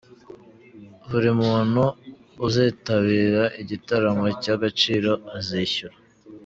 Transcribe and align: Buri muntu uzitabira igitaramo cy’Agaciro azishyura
Buri 1.09 1.29
muntu 1.41 1.83
uzitabira 2.45 3.43
igitaramo 3.61 4.27
cy’Agaciro 4.41 5.11
azishyura 5.37 5.95